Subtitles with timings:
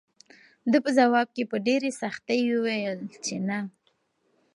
[0.71, 3.59] ده په ځواب کې په ډېرې سختۍ وویل چې نه.